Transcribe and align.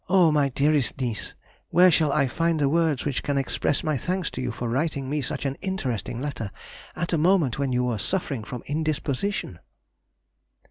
my 0.09 0.49
dearest 0.49 0.99
niece, 0.99 1.35
where 1.69 1.91
shall 1.91 2.11
I 2.11 2.25
find 2.27 2.59
words 2.71 3.05
which 3.05 3.21
can 3.21 3.37
express 3.37 3.83
my 3.83 3.97
thanks 3.97 4.31
to 4.31 4.41
you 4.41 4.49
for 4.49 4.67
writing 4.67 5.07
me 5.07 5.21
such 5.21 5.45
an 5.45 5.53
interesting 5.61 6.19
letter, 6.19 6.49
at 6.95 7.13
a 7.13 7.19
moment 7.19 7.59
when 7.59 7.71
you 7.71 7.83
were 7.83 7.99
suffering 7.99 8.43
from 8.43 8.63
indisposition! 8.65 9.59